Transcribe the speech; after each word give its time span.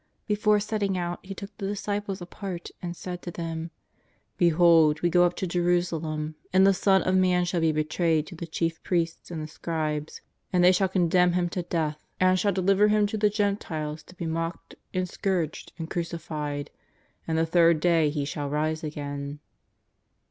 Before 0.25 0.59
setting 0.59 0.97
out, 0.97 1.19
He 1.23 1.35
took 1.35 1.55
the 1.59 1.67
disciples 1.67 2.21
apart 2.23 2.71
and 2.81 2.95
said 2.95 3.21
to 3.21 3.29
them: 3.29 3.69
^'Behold, 4.39 5.03
we 5.03 5.11
go 5.11 5.25
up 5.25 5.35
to 5.35 5.45
Jerusalem, 5.45 6.33
and 6.51 6.65
the 6.65 6.73
Son 6.73 7.03
of 7.03 7.13
Man 7.13 7.45
shall 7.45 7.61
be 7.61 7.71
betrayed 7.71 8.25
to 8.25 8.33
the 8.35 8.47
chief 8.47 8.81
priests 8.81 9.29
and 9.29 9.43
the 9.43 9.47
scribes, 9.47 10.21
and 10.51 10.63
they 10.63 10.71
shall 10.71 10.87
condemn 10.89 11.33
Him 11.33 11.49
to 11.49 11.61
death, 11.61 12.03
and 12.19 12.39
shall 12.39 12.51
deliver 12.51 12.87
Him 12.87 13.05
to 13.05 13.17
the 13.19 13.29
Gentiles 13.29 14.01
to 14.05 14.15
be 14.15 14.25
mocked, 14.25 14.73
and 14.91 15.07
scourged, 15.07 15.71
and 15.77 15.87
crucified, 15.87 16.71
and 17.27 17.37
the 17.37 17.45
third 17.45 17.79
day 17.79 18.09
He 18.09 18.25
shall 18.25 18.49
rise 18.49 18.83
again." 18.83 19.37